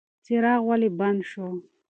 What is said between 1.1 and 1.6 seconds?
شو؟